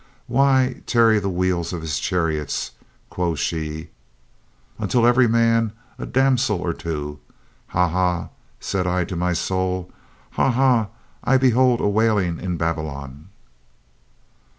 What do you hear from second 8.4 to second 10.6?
said I to my soul, 'ha,